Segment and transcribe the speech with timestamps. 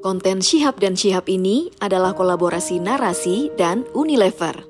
[0.00, 4.64] Konten Syihab dan Syihab ini adalah kolaborasi narasi dan Unilever.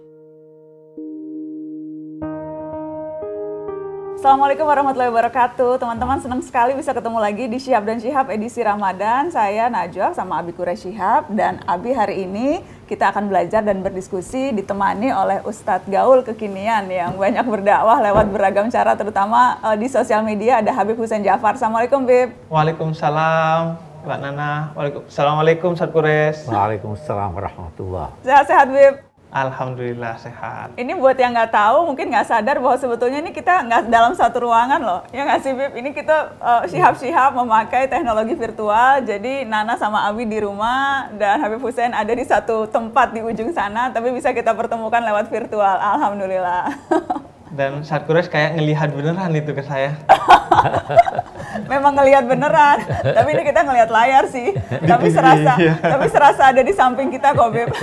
[4.19, 5.79] Assalamualaikum warahmatullahi wabarakatuh.
[5.79, 9.31] Teman-teman senang sekali bisa ketemu lagi di Syihab dan Syihab edisi Ramadan.
[9.31, 12.59] Saya Najwa sama Abi Kure Syihab dan Abi hari ini
[12.91, 18.67] kita akan belajar dan berdiskusi ditemani oleh Ustadz Gaul kekinian yang banyak berdakwah lewat beragam
[18.67, 21.55] cara terutama uh, di sosial media ada Habib Hussein Jafar.
[21.55, 22.35] Assalamualaikum Bib.
[22.51, 23.90] Waalaikumsalam.
[24.01, 24.73] Mbak Nana,
[25.13, 26.49] Assalamualaikum Ustadz Kures.
[26.49, 28.09] Waalaikumsalam warahmatullah.
[28.25, 28.95] Sehat-sehat Bib.
[29.31, 30.75] Alhamdulillah sehat.
[30.75, 34.49] Ini buat yang nggak tahu, mungkin nggak sadar bahwa sebetulnya ini kita nggak dalam satu
[34.49, 35.01] ruangan loh.
[35.13, 35.77] Ya nggak sih, Bib?
[35.77, 39.05] Ini kita uh, sihab-sihab memakai teknologi virtual.
[39.05, 43.53] Jadi Nana sama Abi di rumah dan Habib Hussein ada di satu tempat di ujung
[43.53, 45.77] sana, tapi bisa kita pertemukan lewat virtual.
[45.77, 46.73] Alhamdulillah.
[47.51, 49.99] Dan saat kures kayak ngelihat beneran itu ke saya.
[51.67, 52.79] Memang ngelihat beneran,
[53.17, 54.55] tapi ini kita ngelihat layar sih.
[54.87, 55.75] tapi serasa, iya.
[55.77, 57.71] tapi serasa ada di samping kita kok, Bib.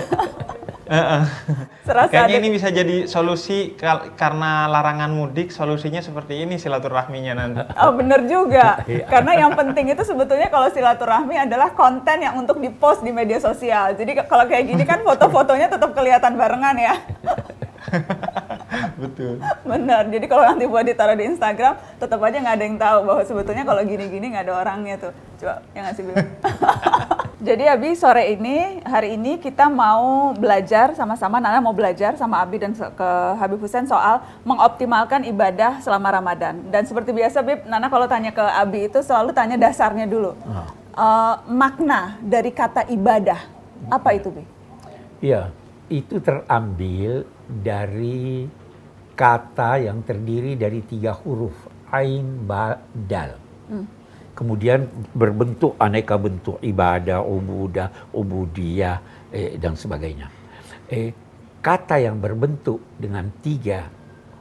[1.83, 3.75] Serasa Kayaknya ini bisa jadi solusi
[4.15, 7.63] karena larangan mudik, solusinya seperti ini silaturahminya nanti.
[7.79, 9.03] Oh bener juga, iya.
[9.07, 13.95] karena yang penting itu sebetulnya kalau silaturahmi adalah konten yang untuk dipost di media sosial.
[13.99, 16.95] Jadi kalau kayak gini kan foto-fotonya tetap kelihatan barengan ya.
[18.97, 19.37] Betul.
[19.71, 20.09] Benar.
[20.09, 23.63] Jadi kalau nanti buat ditaruh di Instagram, tetap aja nggak ada yang tahu bahwa sebetulnya
[23.63, 25.13] kalau gini-gini nggak ada orangnya tuh.
[25.37, 26.27] Coba yang ngasih bilang.
[27.37, 32.57] Jadi Abi sore ini, hari ini kita mau belajar sama-sama, Nana mau belajar sama Abi
[32.57, 36.65] dan ke Habib Hussein soal mengoptimalkan ibadah selama Ramadan.
[36.73, 40.33] Dan seperti biasa Bib, Nana kalau tanya ke Abi itu selalu tanya dasarnya dulu.
[40.97, 43.37] Uh, makna dari kata ibadah,
[43.93, 44.49] apa itu Bib?
[45.21, 45.53] Iya,
[45.93, 48.49] itu terambil dari
[49.17, 51.57] kata yang terdiri dari tiga huruf,
[51.89, 53.33] Ain, Ba, Dal.
[53.67, 53.97] Hmm
[54.37, 54.85] kemudian
[55.17, 59.01] berbentuk aneka bentuk ibadah, ubudah, ubudiyah
[59.33, 60.29] eh, dan sebagainya.
[60.93, 61.09] Eh,
[61.57, 63.89] kata yang berbentuk dengan tiga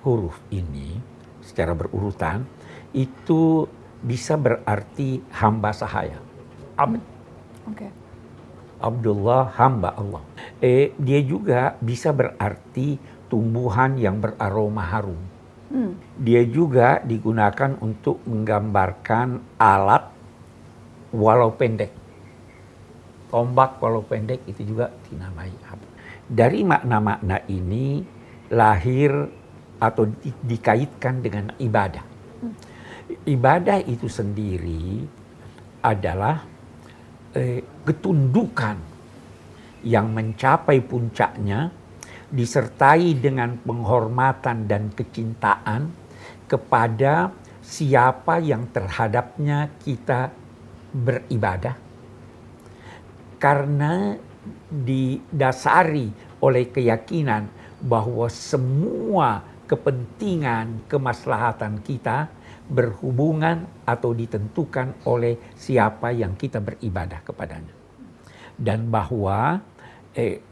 [0.04, 1.00] huruf ini
[1.40, 2.44] secara berurutan
[2.92, 3.64] itu
[4.04, 6.20] bisa berarti hamba sahaya.
[6.76, 7.00] Abd.
[7.72, 7.90] Okay.
[8.76, 10.20] Abdullah hamba Allah.
[10.60, 15.98] Eh, dia juga bisa berarti tumbuhan yang beraroma harum Hmm.
[16.22, 20.04] Dia juga digunakan untuk menggambarkan alat
[21.10, 21.90] walau pendek.
[23.26, 25.86] Tombak walau pendek itu juga dinamai apa.
[26.26, 28.02] Dari makna-makna ini
[28.54, 29.10] lahir
[29.82, 32.04] atau di, dikaitkan dengan ibadah.
[32.42, 32.54] Hmm.
[33.26, 35.02] Ibadah itu sendiri
[35.82, 36.46] adalah
[37.34, 38.78] eh, ketundukan
[39.82, 41.70] yang mencapai puncaknya
[42.36, 45.88] disertai dengan penghormatan dan kecintaan
[46.44, 47.32] kepada
[47.64, 50.30] siapa yang terhadapnya kita
[50.92, 51.74] beribadah.
[53.40, 54.14] Karena
[54.70, 57.50] didasari oleh keyakinan
[57.82, 62.30] bahwa semua kepentingan kemaslahatan kita
[62.66, 67.74] berhubungan atau ditentukan oleh siapa yang kita beribadah kepadanya.
[68.56, 69.60] Dan bahwa
[70.14, 70.45] eh,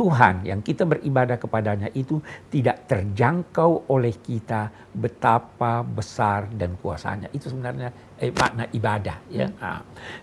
[0.00, 7.28] Tuhan yang kita beribadah kepadanya itu tidak terjangkau oleh kita betapa besar dan kuasanya.
[7.36, 9.20] Itu sebenarnya eh, makna ibadah.
[9.28, 9.52] Ya.
[9.52, 9.60] Hmm.
[9.60, 9.80] Nah,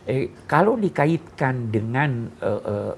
[0.09, 2.93] eh, kalau dikaitkan dengan eh, eh,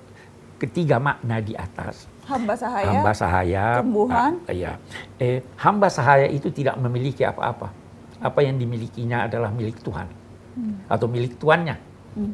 [0.56, 4.72] ketiga makna di atas, hamba sahaya, hamba sahaya, tumbuhan, ah, ya,
[5.20, 7.76] eh, hamba sahaya itu tidak memiliki apa-apa.
[8.24, 10.08] Apa yang dimilikinya adalah milik Tuhan
[10.56, 10.88] hmm.
[10.88, 11.76] atau milik tuannya.
[12.16, 12.34] Hmm.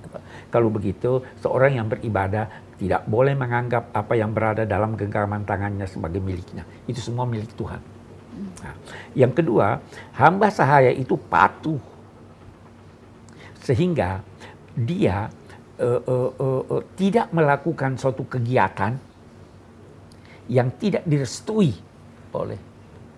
[0.53, 6.19] Kalau begitu, seorang yang beribadah tidak boleh menganggap apa yang berada dalam genggaman tangannya sebagai
[6.19, 6.67] miliknya.
[6.83, 7.79] Itu semua milik Tuhan.
[8.35, 8.75] Nah,
[9.15, 9.79] yang kedua,
[10.19, 11.79] hamba sahaya itu patuh.
[13.63, 14.19] Sehingga
[14.75, 15.31] dia
[15.79, 18.99] uh, uh, uh, uh, tidak melakukan suatu kegiatan
[20.51, 21.73] yang tidak direstui
[22.35, 22.59] oleh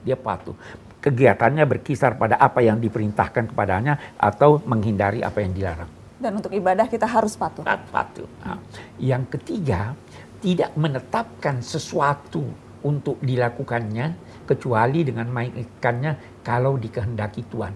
[0.06, 0.54] dia patuh.
[1.02, 5.97] Kegiatannya berkisar pada apa yang diperintahkan kepadanya atau menghindari apa yang dilarang.
[6.18, 7.62] Dan untuk ibadah kita harus patuh.
[7.66, 8.26] Patuh.
[8.42, 8.58] Nah,
[8.98, 9.94] yang ketiga,
[10.42, 12.42] tidak menetapkan sesuatu
[12.82, 14.18] untuk dilakukannya
[14.50, 17.74] kecuali dengan mengikannya kalau dikehendaki Tuhan,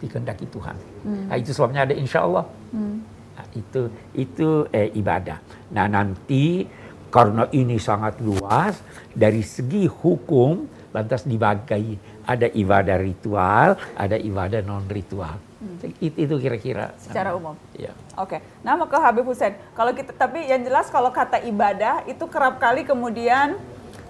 [0.00, 0.76] dikehendaki Tuhan.
[1.04, 1.24] Hmm.
[1.28, 2.44] Nah, itu sebabnya ada insya Allah.
[2.72, 3.04] Hmm.
[3.32, 5.40] Nah, itu itu eh, ibadah.
[5.72, 6.68] Nah nanti
[7.12, 8.80] karena ini sangat luas
[9.12, 11.96] dari segi hukum lantas dibagi
[12.28, 15.40] ada ibadah ritual, ada ibadah non ritual.
[15.62, 15.78] Hmm.
[16.02, 16.90] Itu kira-kira.
[16.98, 17.54] Secara umum.
[17.78, 17.94] Ya.
[18.18, 18.42] Oke.
[18.42, 18.66] Okay.
[18.66, 19.54] Nah, mau ke Habib Hussein.
[19.78, 23.54] Kalau kita tapi yang jelas kalau kata ibadah itu kerap kali kemudian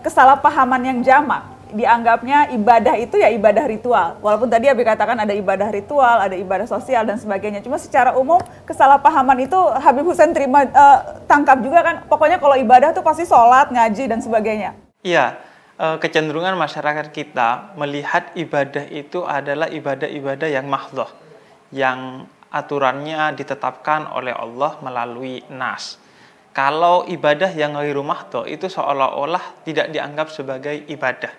[0.00, 4.20] kesalahpahaman yang jamak dianggapnya ibadah itu ya ibadah ritual.
[4.20, 7.64] Walaupun tadi Abi katakan ada ibadah ritual, ada ibadah sosial dan sebagainya.
[7.64, 8.38] Cuma secara umum
[8.68, 11.96] kesalahpahaman itu Habib Hussein terima uh, tangkap juga kan.
[12.06, 14.76] Pokoknya kalau ibadah tuh pasti sholat, ngaji dan sebagainya.
[15.02, 15.40] Iya,
[15.80, 21.08] uh, kecenderungan masyarakat kita melihat ibadah itu adalah ibadah-ibadah yang mahdoh,
[21.72, 26.02] yang aturannya ditetapkan oleh Allah melalui nas
[26.52, 31.32] kalau ibadah yang rumah mahdo itu seolah-olah tidak dianggap sebagai ibadah.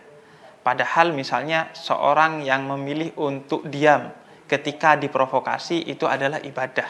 [0.66, 4.10] Padahal misalnya seorang yang memilih untuk diam
[4.50, 6.90] ketika diprovokasi itu adalah ibadah.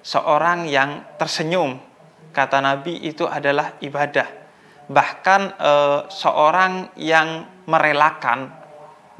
[0.00, 1.76] Seorang yang tersenyum
[2.32, 4.32] kata Nabi itu adalah ibadah.
[4.88, 5.72] Bahkan e,
[6.08, 8.48] seorang yang merelakan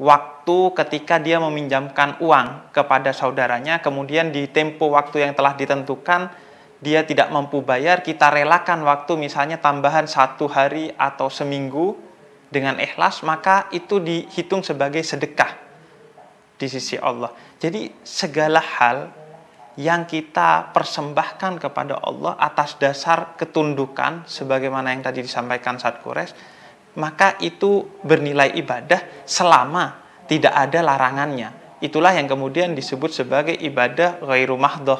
[0.01, 0.32] waktu
[0.75, 6.33] ketika dia meminjamkan uang kepada saudaranya kemudian di tempo waktu yang telah ditentukan
[6.83, 11.95] dia tidak mampu bayar, kita relakan waktu misalnya tambahan satu hari atau seminggu
[12.51, 15.55] dengan ikhlas, maka itu dihitung sebagai sedekah
[16.59, 17.31] di sisi Allah.
[17.55, 19.15] Jadi segala hal
[19.79, 26.35] yang kita persembahkan kepada Allah atas dasar ketundukan sebagaimana yang tadi disampaikan saat Kures,
[26.99, 30.02] maka itu bernilai ibadah selama
[30.33, 31.53] tidak ada larangannya.
[31.77, 34.97] Itulah yang kemudian disebut sebagai ibadah ghairu mahdoh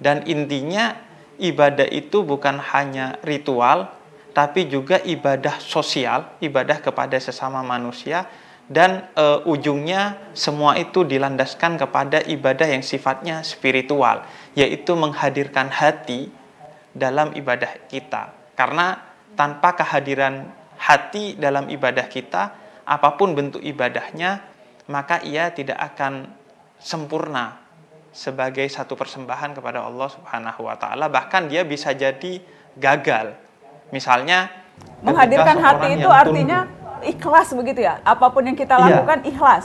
[0.00, 0.96] dan intinya
[1.36, 3.92] ibadah itu bukan hanya ritual,
[4.32, 8.24] tapi juga ibadah sosial, ibadah kepada sesama manusia
[8.64, 14.24] dan e, ujungnya semua itu dilandaskan kepada ibadah yang sifatnya spiritual,
[14.56, 16.32] yaitu menghadirkan hati
[16.96, 18.32] dalam ibadah kita.
[18.56, 18.96] Karena
[19.36, 20.48] tanpa kehadiran
[20.80, 24.44] hati dalam ibadah kita, apa pun bentuk ibadahnya,
[24.90, 26.30] maka ia tidak akan
[26.80, 27.60] sempurna
[28.10, 32.42] sebagai satu persembahan kepada Allah Subhanahu wa taala bahkan dia bisa jadi
[32.74, 33.38] gagal.
[33.94, 34.50] Misalnya
[35.02, 37.10] menghadirkan hati itu artinya tunduk.
[37.14, 38.02] ikhlas begitu ya.
[38.02, 38.82] Apa pun yang kita iya.
[38.90, 39.28] lakukan iya.
[39.30, 39.64] ikhlas.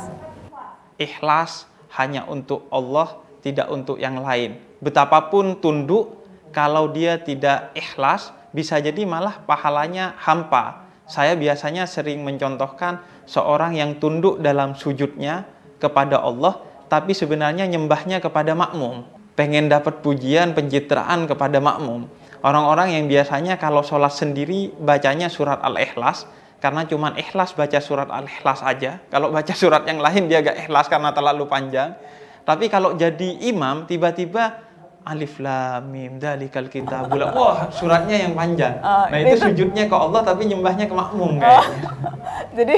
[0.95, 1.51] Ikhlas
[1.97, 4.61] hanya untuk Allah, tidak untuk yang lain.
[4.79, 6.21] Betapapun tunduk
[6.53, 10.84] kalau dia tidak ikhlas bisa jadi malah pahalanya hampa.
[11.05, 15.45] Saya biasanya sering mencontohkan seorang yang tunduk dalam sujudnya
[15.77, 19.05] kepada Allah tapi sebenarnya nyembahnya kepada makmum.
[19.35, 22.07] Pengen dapat pujian, pencitraan kepada makmum.
[22.39, 26.29] Orang-orang yang biasanya kalau sholat sendiri bacanya surat Al-Ikhlas,
[26.63, 29.03] karena cuma ikhlas baca surat Al-Ikhlas aja.
[29.11, 31.97] Kalau baca surat yang lain dia gak ikhlas karena terlalu panjang.
[32.45, 34.64] Tapi kalau jadi imam, tiba-tiba
[35.05, 38.81] alif lam mim dalikal kita bulan wah suratnya yang panjang.
[38.81, 41.61] Uh, nah itu, sujudnya ke Allah tapi nyembahnya ke makmum kayaknya.
[41.61, 41.65] Oh.
[42.57, 42.77] jadi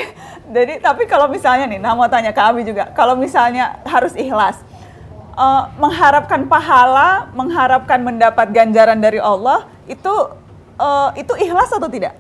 [0.52, 2.92] jadi tapi kalau misalnya nih nah mau tanya ke Abi juga.
[2.92, 4.60] Kalau misalnya harus ikhlas
[5.40, 10.12] uh, mengharapkan pahala mengharapkan mendapat ganjaran dari Allah itu
[10.84, 12.20] uh, itu ikhlas atau tidak?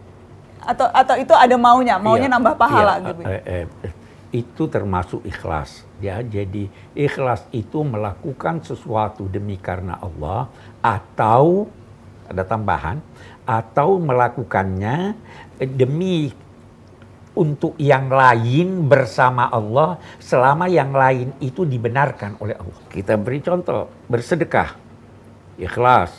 [0.63, 1.99] Atau atau itu ada maunya?
[1.99, 3.63] Maunya iya, nambah pahala iya, gitu eh, eh,
[4.31, 10.51] itu termasuk ikhlas ya jadi ikhlas itu melakukan sesuatu demi karena Allah
[10.83, 11.71] atau
[12.27, 12.99] ada tambahan
[13.47, 15.15] atau melakukannya
[15.63, 16.27] demi
[17.37, 22.81] untuk yang lain bersama Allah selama yang lain itu dibenarkan oleh Allah.
[22.89, 24.73] Kita beri contoh, bersedekah,
[25.61, 26.11] ikhlas,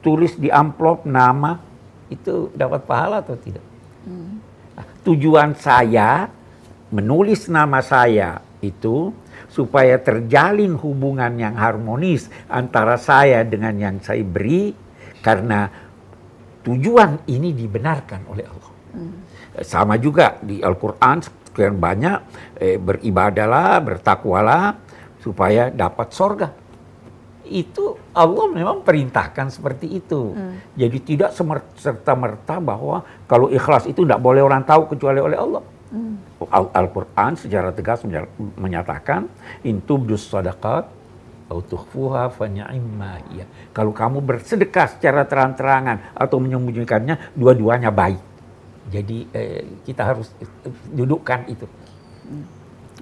[0.00, 1.60] tulis di amplop nama
[2.08, 3.62] itu dapat pahala atau tidak?
[4.08, 4.40] Hmm.
[5.04, 6.32] Tujuan saya
[6.88, 9.12] menulis nama saya itu
[9.48, 14.74] supaya terjalin hubungan yang harmonis antara saya dengan yang saya beri
[15.22, 15.68] karena
[16.62, 18.72] tujuan ini dibenarkan oleh Allah.
[18.94, 19.14] Hmm.
[19.58, 22.18] Sama juga di Al-Qur'an sekian banyak
[22.60, 24.78] eh, beribadalah, bertakwalah
[25.18, 26.48] supaya dapat sorga.
[27.48, 30.36] Itu Allah memang perintahkan seperti itu.
[30.36, 30.60] Hmm.
[30.76, 31.32] Jadi tidak
[31.74, 35.64] serta merta bahwa kalau ikhlas itu tidak boleh orang tahu kecuali oleh Allah.
[36.46, 38.06] Al-Quran secara tegas
[38.54, 39.26] menyatakan
[39.66, 40.86] intubdus sadaqat
[41.50, 43.44] autukhfuha fanya'imma ya.
[43.74, 48.20] Kalau kamu bersedekah secara terang-terangan atau menyembunyikannya, dua-duanya baik.
[48.88, 50.30] Jadi eh, kita harus
[50.94, 51.66] dudukkan itu.
[52.28, 52.44] Hmm.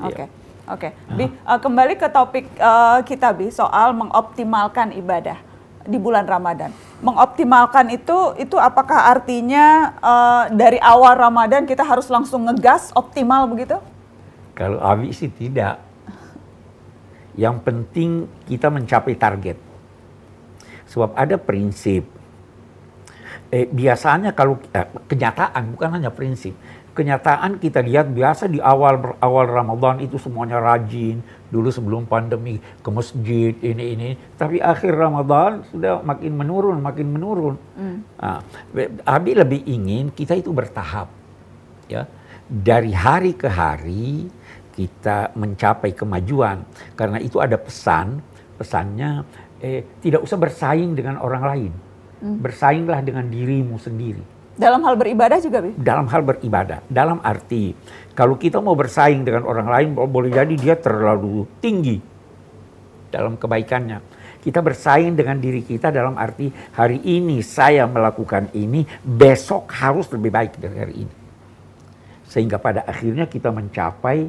[0.07, 0.15] Oke.
[0.15, 0.27] Okay.
[0.27, 0.45] Ya.
[0.67, 1.15] Oke, okay.
[1.15, 5.39] Bi, uh, kembali ke topik uh, kita Bi soal mengoptimalkan ibadah
[5.87, 12.49] di bulan Ramadan mengoptimalkan itu itu apakah artinya uh, dari awal Ramadan kita harus langsung
[12.49, 13.77] ngegas optimal begitu?
[14.57, 15.85] Kalau Abi sih tidak.
[17.37, 18.11] Yang penting
[18.49, 19.61] kita mencapai target.
[20.89, 22.09] Sebab ada prinsip.
[23.53, 26.57] Eh, biasanya kalau eh, kenyataan bukan hanya prinsip
[26.97, 31.21] kenyataan kita lihat biasa di awal awal Ramadan itu semuanya rajin
[31.53, 34.11] dulu sebelum pandemi ke masjid ini ini
[34.41, 37.55] tapi akhir Ramadan sudah makin menurun makin menurun.
[37.77, 37.99] Hmm.
[38.17, 38.41] Nah,
[39.05, 41.13] Abi lebih ingin kita itu bertahap.
[41.87, 42.03] ya
[42.47, 44.27] dari hari ke hari
[44.75, 46.63] kita mencapai kemajuan
[46.95, 48.23] karena itu ada pesan
[48.55, 49.27] pesannya
[49.59, 51.73] eh, tidak usah bersaing dengan orang lain
[52.23, 52.39] hmm.
[52.39, 55.77] bersainglah dengan dirimu sendiri dalam hal beribadah juga Bi?
[55.77, 57.77] dalam hal beribadah dalam arti
[58.17, 62.01] kalau kita mau bersaing dengan orang lain boleh jadi dia terlalu tinggi
[63.13, 64.01] dalam kebaikannya
[64.41, 70.31] kita bersaing dengan diri kita dalam arti hari ini saya melakukan ini besok harus lebih
[70.33, 71.15] baik dari hari ini
[72.27, 74.27] sehingga pada akhirnya kita mencapai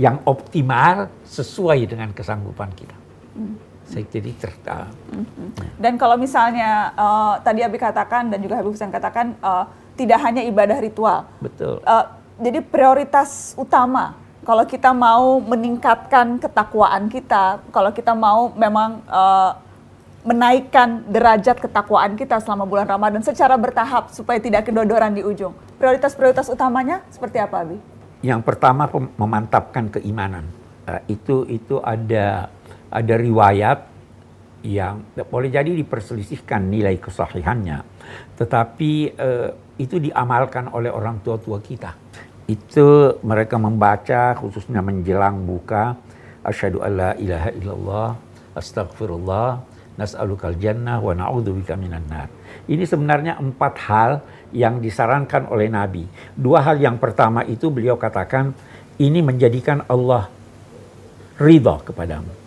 [0.00, 2.96] yang optimal sesuai dengan kesanggupan kita.
[3.36, 3.56] Hmm.
[3.92, 4.88] Saya jadi tertarik.
[5.12, 5.52] Hmm.
[5.76, 9.68] Dan kalau misalnya uh, tadi Abi katakan dan juga Habib Hussein katakan uh,
[10.00, 11.28] tidak hanya ibadah ritual.
[11.44, 11.84] Betul.
[11.84, 12.08] Uh,
[12.40, 19.54] jadi prioritas utama kalau kita mau meningkatkan ketakwaan kita, kalau kita mau memang uh,
[20.26, 25.54] menaikkan derajat ketakwaan kita selama bulan Ramadan secara bertahap supaya tidak kedodoran di ujung.
[25.78, 27.78] Prioritas-prioritas utamanya seperti apa, Abi?
[28.22, 30.46] Yang pertama memantapkan keimanan.
[30.82, 32.50] Uh, itu itu ada
[32.92, 33.78] ada riwayat
[34.62, 37.82] yang boleh jadi diperselisihkan nilai kesahihannya,
[38.38, 41.98] tetapi uh, itu diamalkan oleh orang tua-tua kita.
[42.46, 45.98] Itu mereka membaca khususnya menjelang buka
[46.46, 48.10] asyhadu alla ilaha illallah
[48.54, 49.50] astagfirullah
[49.96, 52.28] nas'alukal jannah wa na'udzubika minan nar.
[52.68, 54.10] Ini sebenarnya empat hal
[54.52, 56.04] yang disarankan oleh Nabi.
[56.36, 58.52] Dua hal yang pertama itu beliau katakan
[59.00, 60.28] ini menjadikan Allah
[61.40, 62.41] ridha kepadamu.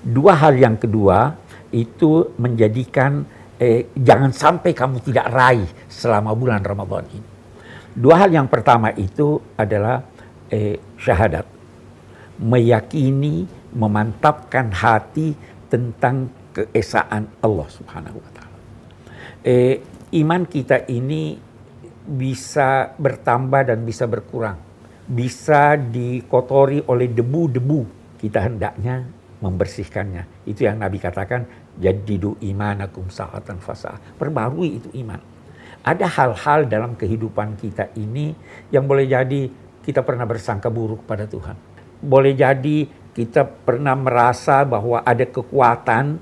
[0.00, 1.36] Dua hal yang kedua
[1.70, 3.20] itu menjadikan
[3.60, 7.28] eh, jangan sampai kamu tidak raih selama bulan Ramadan ini.
[7.92, 10.00] Dua hal yang pertama itu adalah
[10.48, 11.44] eh, syahadat.
[12.40, 13.44] Meyakini,
[13.76, 15.36] memantapkan hati
[15.68, 18.58] tentang keesaan Allah Subhanahu wa taala.
[19.44, 19.84] Eh,
[20.16, 21.36] iman kita ini
[22.08, 24.56] bisa bertambah dan bisa berkurang.
[25.04, 28.00] Bisa dikotori oleh debu-debu.
[28.16, 30.46] Kita hendaknya membersihkannya.
[30.46, 31.48] Itu yang Nabi katakan,
[31.80, 33.96] jadidu imanakum sa'atan fasa.
[34.16, 35.20] Perbarui itu iman.
[35.80, 38.36] Ada hal-hal dalam kehidupan kita ini
[38.68, 39.48] yang boleh jadi
[39.80, 41.56] kita pernah bersangka buruk pada Tuhan.
[42.04, 42.84] Boleh jadi
[43.16, 46.20] kita pernah merasa bahwa ada kekuatan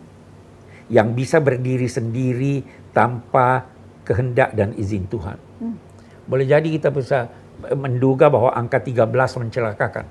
[0.89, 3.67] yang bisa berdiri sendiri tanpa
[4.07, 5.39] kehendak dan izin Tuhan.
[5.61, 5.77] Hmm.
[6.25, 7.29] Boleh jadi kita bisa
[7.75, 9.05] menduga bahwa angka 13
[9.43, 10.07] mencelakakan.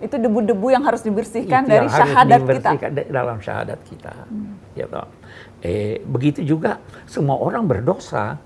[0.00, 2.70] Itu debu-debu yang harus dibersihkan Itu dari syahadat kita.
[3.12, 4.14] dalam syahadat kita.
[4.26, 4.56] Hmm.
[4.72, 5.08] Ya toh.
[5.60, 8.40] Eh, begitu juga semua orang berdosa.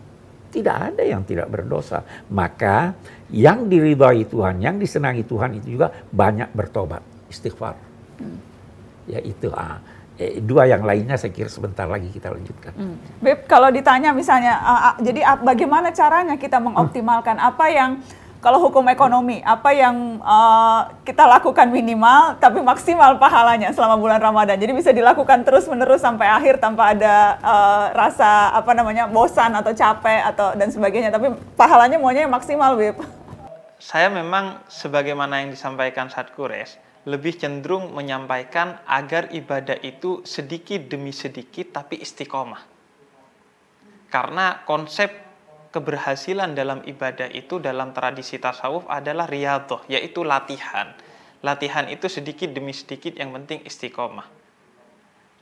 [0.51, 2.03] Tidak ada yang tidak berdosa.
[2.31, 2.95] Maka
[3.31, 7.75] yang diridhai Tuhan, yang disenangi Tuhan itu juga banyak bertobat, istighfar.
[8.19, 8.39] Hmm.
[9.11, 9.83] Ya itu ah
[10.19, 12.73] eh, dua yang lainnya saya kira sebentar lagi kita lanjutkan.
[12.75, 12.97] Hmm.
[13.19, 17.51] Beb, kalau ditanya misalnya, uh, uh, jadi uh, bagaimana caranya kita mengoptimalkan hmm.
[17.51, 17.91] apa yang
[18.45, 24.61] kalau hukum ekonomi, apa yang uh, kita lakukan minimal tapi maksimal pahalanya selama bulan Ramadan.
[24.61, 30.29] Jadi bisa dilakukan terus-menerus sampai akhir tanpa ada uh, rasa apa namanya bosan atau capek
[30.29, 31.09] atau dan sebagainya.
[31.09, 33.01] Tapi pahalanya maunya yang maksimal, Beb.
[33.81, 36.77] Saya memang sebagaimana yang disampaikan saat kures,
[37.09, 42.61] lebih cenderung menyampaikan agar ibadah itu sedikit demi sedikit tapi istiqomah.
[44.13, 45.24] Karena konsep
[45.75, 50.95] keberhasilan dalam ibadah itu dalam tradisi tasawuf adalah riyadhah, yaitu latihan.
[51.43, 54.31] Latihan itu sedikit demi sedikit yang penting istiqomah.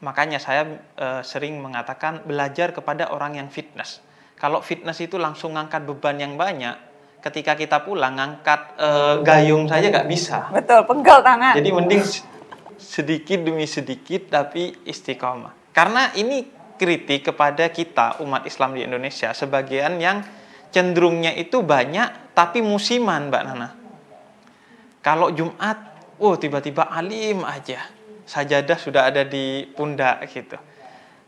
[0.01, 4.01] Makanya saya e, sering mengatakan belajar kepada orang yang fitness.
[4.41, 6.75] Kalau fitness itu langsung ngangkat beban yang banyak,
[7.23, 10.51] ketika kita pulang ngangkat uh, gayung saja nggak bisa.
[10.51, 11.55] Betul, penggal tangan.
[11.55, 12.03] Jadi mending
[12.75, 15.71] sedikit demi sedikit tapi istiqomah.
[15.71, 16.43] Karena ini
[16.77, 20.25] kritik kepada kita umat Islam di Indonesia sebagian yang
[20.73, 23.69] cenderungnya itu banyak tapi musiman Mbak Nana.
[25.05, 25.77] Kalau Jumat,
[26.23, 27.91] oh tiba-tiba alim aja.
[28.23, 30.57] Sajadah sudah ada di pundak gitu.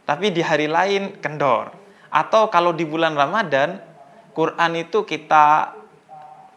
[0.07, 1.75] Tapi di hari lain kendor.
[2.09, 3.83] Atau kalau di bulan Ramadan,
[4.31, 5.75] Quran itu kita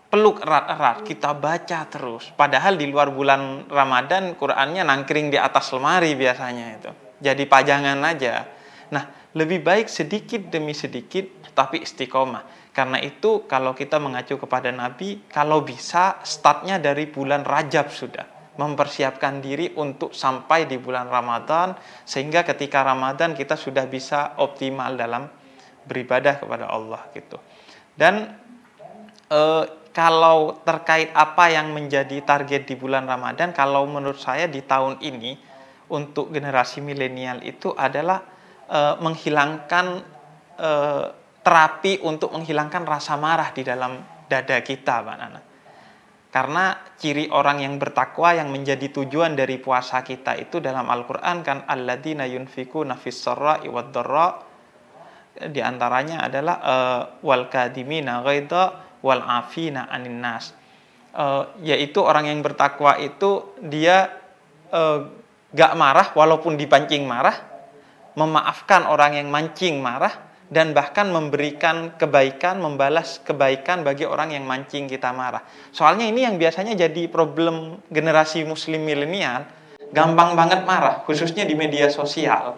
[0.08, 2.32] peluk erat-erat, kita baca terus.
[2.32, 6.92] Padahal di luar bulan Ramadan Qurannya nangkring di atas lemari biasanya itu.
[7.18, 8.57] Jadi pajangan aja.
[8.94, 12.72] Nah, lebih baik sedikit demi sedikit tapi istiqomah.
[12.72, 18.26] Karena itu kalau kita mengacu kepada Nabi, kalau bisa startnya dari bulan Rajab sudah.
[18.58, 25.30] Mempersiapkan diri untuk sampai di bulan Ramadan sehingga ketika Ramadan kita sudah bisa optimal dalam
[25.86, 27.38] beribadah kepada Allah gitu.
[27.94, 28.34] Dan
[29.30, 35.02] eh, kalau terkait apa yang menjadi target di bulan Ramadan, kalau menurut saya di tahun
[35.02, 35.38] ini
[35.90, 38.37] untuk generasi milenial itu adalah
[38.68, 39.86] e, menghilangkan
[40.60, 40.72] e,
[41.42, 45.42] terapi untuk menghilangkan rasa marah di dalam dada kita, Pak Nana.
[46.28, 51.64] Karena ciri orang yang bertakwa yang menjadi tujuan dari puasa kita itu dalam Al-Qur'an kan
[51.66, 53.72] alladzina yunfikuna fis sarra'i
[55.38, 60.52] di antaranya adalah uh, wal kadimina ghaidha wal afina anin nas.
[61.18, 64.14] Uh, yaitu orang yang bertakwa itu dia
[64.70, 65.10] uh,
[65.54, 67.47] gak marah walaupun dipancing marah,
[68.18, 74.90] memaafkan orang yang mancing marah dan bahkan memberikan kebaikan, membalas kebaikan bagi orang yang mancing
[74.90, 75.44] kita marah.
[75.70, 79.46] Soalnya ini yang biasanya jadi problem generasi muslim milenial,
[79.92, 82.58] gampang banget marah, khususnya di media sosial.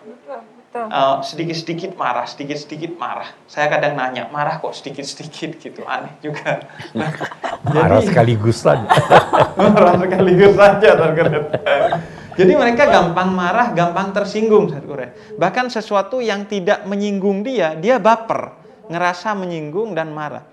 [0.70, 3.25] Uh, sedikit-sedikit marah, sedikit-sedikit marah.
[3.50, 6.70] Saya kadang nanya, marah kok sedikit-sedikit gitu, aneh juga.
[7.66, 8.86] marah sekaligus saja.
[9.58, 10.89] marah sekaligus saja.
[12.39, 14.72] Jadi mereka gampang marah, gampang tersinggung
[15.36, 18.55] Bahkan sesuatu yang tidak menyinggung dia, dia baper,
[18.88, 20.48] ngerasa menyinggung dan marah.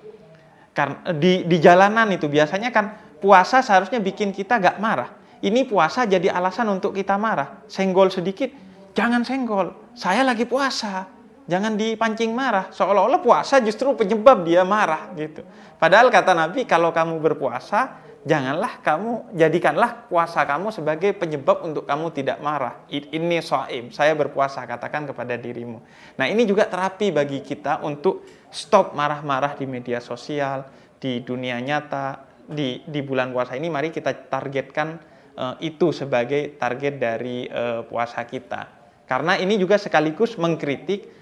[0.74, 5.14] Karena di di jalanan itu biasanya kan puasa seharusnya bikin kita gak marah.
[5.38, 7.62] Ini puasa jadi alasan untuk kita marah.
[7.70, 8.50] Senggol sedikit,
[8.92, 9.94] jangan senggol.
[9.94, 11.06] Saya lagi puasa.
[11.46, 12.74] Jangan dipancing marah.
[12.74, 15.46] Seolah-olah puasa justru penyebab dia marah gitu.
[15.78, 22.11] Padahal kata Nabi kalau kamu berpuasa janganlah kamu jadikanlah puasa kamu sebagai penyebab untuk kamu
[22.11, 22.83] tidak marah.
[22.90, 25.78] Ini soaim, saya berpuasa katakan kepada dirimu.
[26.18, 30.66] Nah ini juga terapi bagi kita untuk stop marah-marah di media sosial,
[30.99, 33.71] di dunia nyata, di di bulan puasa ini.
[33.71, 34.99] Mari kita targetkan
[35.38, 38.75] uh, itu sebagai target dari uh, puasa kita.
[39.06, 41.14] Karena ini juga sekaligus mengkritik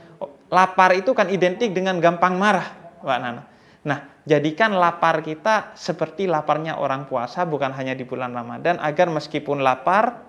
[0.48, 3.42] lapar itu kan identik dengan gampang marah, Mbak Nana.
[3.84, 9.60] Nah, jadikan lapar kita seperti laparnya orang puasa bukan hanya di bulan Ramadan agar meskipun
[9.60, 10.24] lapar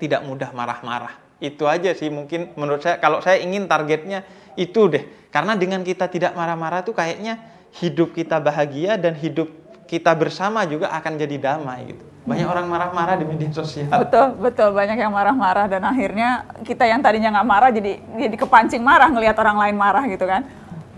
[0.00, 1.12] tidak mudah marah-marah.
[1.38, 4.24] Itu aja sih mungkin menurut saya kalau saya ingin targetnya
[4.58, 5.04] itu deh.
[5.28, 7.38] Karena dengan kita tidak marah-marah tuh kayaknya
[7.78, 9.52] hidup kita bahagia dan hidup
[9.84, 12.04] kita bersama juga akan jadi damai gitu.
[12.28, 13.88] Banyak orang marah-marah di media sosial.
[13.88, 14.68] Betul, betul.
[14.76, 19.36] Banyak yang marah-marah dan akhirnya kita yang tadinya nggak marah jadi jadi kepancing marah ngelihat
[19.40, 20.44] orang lain marah gitu kan.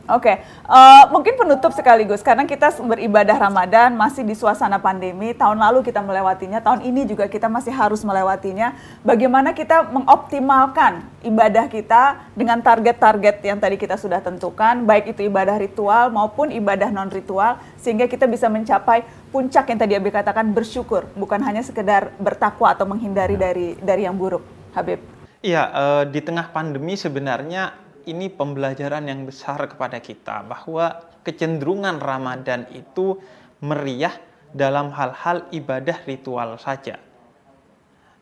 [0.08, 0.36] Oke, okay.
[0.64, 5.36] uh, eh, mungkin penutup sekaligus karena kita beribadah Ramadan masih di suasana pandemi.
[5.36, 8.72] Tahun lalu kita melewatinya, tahun ini juga kita masih harus melewatinya.
[9.04, 15.60] Bagaimana kita mengoptimalkan ibadah kita dengan target-target yang tadi kita sudah tentukan, baik itu ibadah
[15.60, 21.06] ritual maupun ibadah non ritual, sehingga kita bisa mencapai puncak yang tadi Abi katakan bersyukur,
[21.14, 24.42] bukan hanya sekedar bertakwa atau menghindari dari dari yang buruk.
[24.70, 25.02] Habib.
[25.40, 32.66] Iya, uh, di tengah pandemi sebenarnya ini pembelajaran yang besar kepada kita bahwa kecenderungan Ramadan
[32.74, 33.16] itu
[33.62, 34.14] meriah
[34.50, 36.98] dalam hal-hal ibadah ritual saja.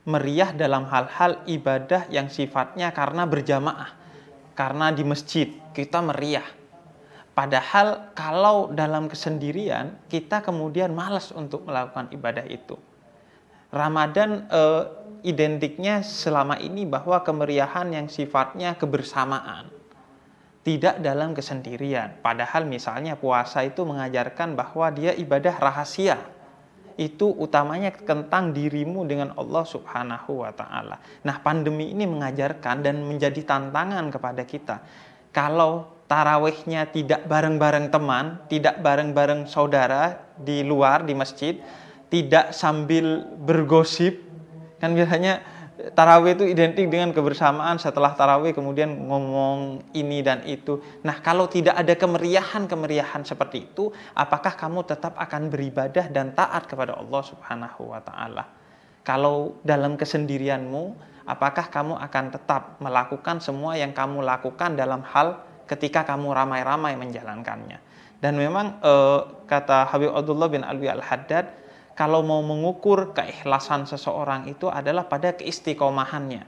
[0.08, 3.92] Meriah dalam hal-hal ibadah yang sifatnya karena berjamaah,
[4.56, 6.44] karena di masjid kita meriah.
[7.36, 12.74] Padahal kalau dalam kesendirian kita kemudian malas untuk melakukan ibadah itu.
[13.68, 14.84] Ramadan eh,
[15.22, 19.77] identiknya selama ini bahwa kemeriahan yang sifatnya kebersamaan
[20.68, 22.20] tidak dalam kesendirian.
[22.20, 26.20] Padahal misalnya puasa itu mengajarkan bahwa dia ibadah rahasia.
[27.00, 31.00] Itu utamanya tentang dirimu dengan Allah Subhanahu wa taala.
[31.24, 34.76] Nah, pandemi ini mengajarkan dan menjadi tantangan kepada kita.
[35.32, 41.56] Kalau tarawihnya tidak bareng-bareng teman, tidak bareng-bareng saudara di luar di masjid,
[42.12, 44.28] tidak sambil bergosip,
[44.78, 45.42] Kan biasanya
[45.78, 50.82] tarawih itu identik dengan kebersamaan setelah tarawih kemudian ngomong ini dan itu.
[51.06, 56.98] Nah kalau tidak ada kemeriahan-kemeriahan seperti itu, apakah kamu tetap akan beribadah dan taat kepada
[56.98, 58.44] Allah Subhanahu wa Ta'ala?
[59.06, 60.98] Kalau dalam kesendirianmu,
[61.30, 67.78] apakah kamu akan tetap melakukan semua yang kamu lakukan dalam hal ketika kamu ramai-ramai menjalankannya?
[68.18, 71.67] Dan memang eh, kata Habib Abdullah bin Alwi Al-Haddad,
[71.98, 76.46] kalau mau mengukur keikhlasan seseorang itu adalah pada keistiqomahannya.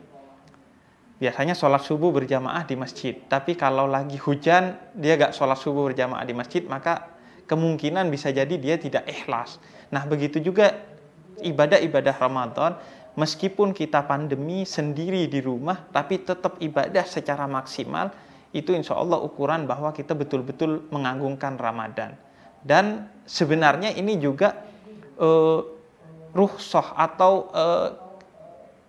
[1.19, 6.23] Biasanya sholat subuh berjamaah di masjid, tapi kalau lagi hujan dia gak sholat subuh berjamaah
[6.23, 7.11] di masjid, maka
[7.51, 9.59] kemungkinan bisa jadi dia tidak ikhlas.
[9.91, 10.71] Nah begitu juga
[11.43, 12.79] ibadah-ibadah Ramadan,
[13.19, 18.15] meskipun kita pandemi sendiri di rumah, tapi tetap ibadah secara maksimal,
[18.55, 22.15] itu insya Allah ukuran bahwa kita betul-betul mengagungkan Ramadan.
[22.63, 24.70] Dan sebenarnya ini juga
[25.21, 25.61] uh,
[26.33, 27.89] ruhsoh atau uh,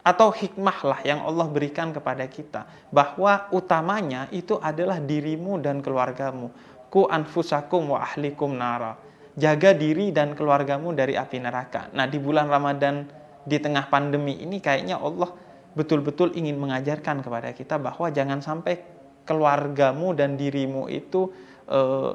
[0.01, 2.65] atau hikmah lah yang Allah berikan kepada kita.
[2.89, 6.49] Bahwa utamanya itu adalah dirimu dan keluargamu.
[6.89, 8.97] Ku anfusakum wa ahlikum nara.
[9.37, 11.87] Jaga diri dan keluargamu dari api neraka.
[11.93, 13.07] Nah di bulan Ramadan
[13.45, 15.31] di tengah pandemi ini kayaknya Allah
[15.71, 18.81] betul-betul ingin mengajarkan kepada kita bahwa jangan sampai
[19.23, 21.31] keluargamu dan dirimu itu
[21.71, 22.11] uh,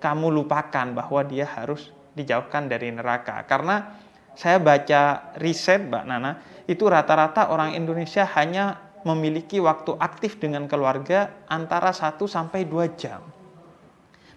[0.00, 3.42] kamu lupakan bahwa dia harus dijauhkan dari neraka.
[3.44, 3.98] Karena
[4.34, 6.32] saya baca riset Mbak Nana,
[6.66, 13.20] itu rata-rata orang Indonesia hanya memiliki waktu aktif dengan keluarga antara 1 sampai 2 jam.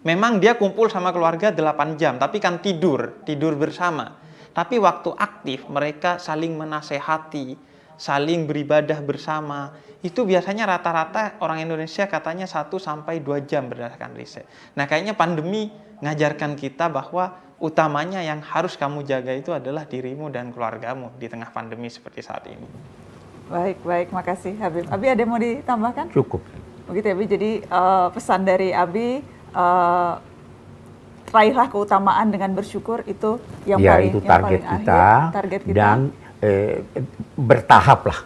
[0.04, 4.20] Memang dia kumpul sama keluarga 8 jam, tapi kan tidur, tidur bersama.
[4.52, 7.58] Tapi waktu aktif mereka saling menasehati,
[7.98, 9.74] saling beribadah bersama.
[10.06, 14.46] Itu biasanya rata-rata orang Indonesia katanya 1 sampai 2 jam berdasarkan riset.
[14.78, 15.74] Nah, kayaknya pandemi
[16.06, 21.50] ngajarkan kita bahwa utamanya yang harus kamu jaga itu adalah dirimu dan keluargamu di tengah
[21.50, 22.68] pandemi seperti saat ini.
[23.50, 24.86] Baik, baik, makasih Habib.
[24.92, 26.12] Abi ada yang mau ditambahkan?
[26.14, 26.44] Cukup.
[26.92, 27.26] Begitu ya, Abi.
[27.26, 29.24] Jadi uh, pesan dari Abi,
[29.56, 30.14] uh,
[31.32, 35.62] raihlah keutamaan dengan bersyukur itu yang ya, paling itu yang target paling kita, akhir, target
[35.64, 35.76] kita.
[35.76, 35.98] dan
[36.40, 36.76] eh,
[37.36, 38.20] bertahap lah.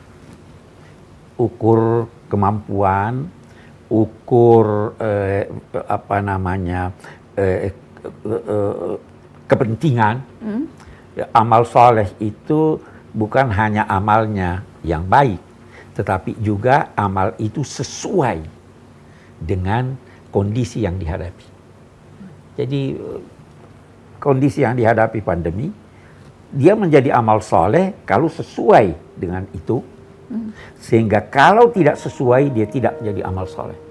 [1.42, 3.26] Ukur kemampuan,
[3.90, 5.50] ukur eh,
[5.90, 6.94] apa namanya
[7.34, 8.96] eh, eh,
[9.52, 10.16] kepentingan.
[10.40, 10.64] Hmm?
[11.12, 12.80] Ya, Amal soleh itu
[13.12, 15.44] bukan hanya amalnya yang baik,
[15.92, 18.40] tetapi juga amal itu sesuai
[19.44, 20.00] dengan
[20.32, 21.48] kondisi yang dihadapi.
[22.56, 22.96] Jadi
[24.24, 25.68] kondisi yang dihadapi pandemi,
[26.56, 29.84] dia menjadi amal soleh kalau sesuai dengan itu,
[30.80, 33.91] sehingga kalau tidak sesuai dia tidak menjadi amal soleh.